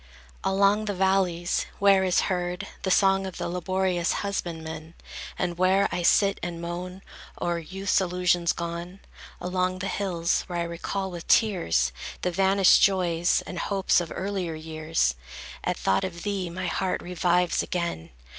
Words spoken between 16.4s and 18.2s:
my heart revives again.